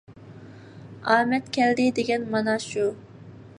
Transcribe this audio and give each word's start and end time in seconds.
ئامەت 1.15 1.53
كەلدى 1.59 1.87
دېگەن 2.01 2.25
مانا 2.37 2.59
شۇ! 2.67 2.91